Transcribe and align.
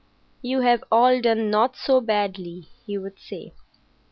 "You 0.41 0.61
have 0.61 0.83
all 0.91 1.21
done 1.21 1.51
not 1.51 1.75
so 1.77 2.01
badly," 2.01 2.69
he 2.87 2.97
would 2.97 3.19
say. 3.19 3.51